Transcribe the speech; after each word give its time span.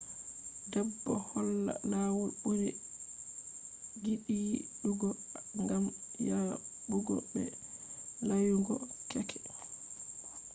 bedo 0.71 1.13
holla 1.29 1.73
lawol 1.91 2.31
buri 2.41 2.69
gidiidugo 4.03 5.09
gam 5.67 5.85
yabugo 6.27 7.15
be 7.31 7.43
layugo 8.27 8.75
keke 9.09 9.39